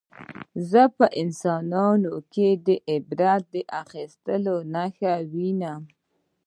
[0.69, 3.51] زه په انسانانو کې د عبرت
[3.81, 5.81] اخیستلو نښه نه وینم